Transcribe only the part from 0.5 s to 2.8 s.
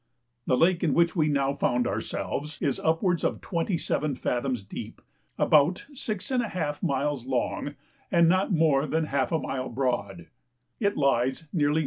lake in which we now found ourselves is